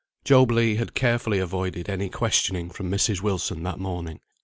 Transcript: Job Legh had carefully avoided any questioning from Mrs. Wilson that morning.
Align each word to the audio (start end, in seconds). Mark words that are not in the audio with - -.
Job 0.25 0.49
Legh 0.49 0.77
had 0.79 0.95
carefully 0.95 1.37
avoided 1.37 1.87
any 1.87 2.09
questioning 2.09 2.71
from 2.71 2.89
Mrs. 2.89 3.21
Wilson 3.21 3.61
that 3.61 3.77
morning. 3.77 4.19